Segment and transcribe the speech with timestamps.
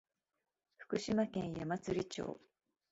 [0.77, 2.39] 福島県矢祭町